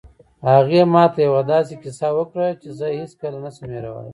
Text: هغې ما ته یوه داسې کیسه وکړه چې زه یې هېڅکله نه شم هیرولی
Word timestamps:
هغې 0.49 0.81
ما 0.93 1.03
ته 1.13 1.19
یوه 1.27 1.41
داسې 1.53 1.73
کیسه 1.83 2.09
وکړه 2.17 2.47
چې 2.61 2.69
زه 2.77 2.85
یې 2.93 2.97
هېڅکله 3.01 3.37
نه 3.45 3.51
شم 3.55 3.65
هیرولی 3.75 4.09